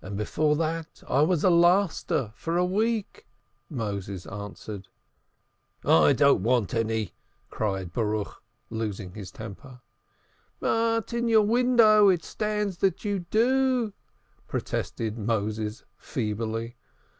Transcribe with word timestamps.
"And 0.00 0.16
before 0.16 0.56
that 0.56 1.04
I 1.08 1.22
was 1.22 1.44
a 1.44 1.48
laster 1.48 2.32
for 2.34 2.56
a 2.56 2.64
week," 2.64 3.28
Moses 3.70 4.26
answered. 4.26 4.88
"I 5.84 6.12
don't 6.12 6.42
want 6.42 6.74
any!" 6.74 7.12
cried 7.48 7.92
Baruch, 7.92 8.42
losing 8.70 9.14
his 9.14 9.30
temper. 9.30 9.80
"But 10.58 11.12
in 11.12 11.28
your 11.28 11.44
window 11.46 12.08
it 12.08 12.24
stands 12.24 12.78
that 12.78 13.04
you 13.04 13.20
do," 13.30 13.92
protested 14.48 15.16
Moses 15.16 15.84
feebly. 15.96 16.74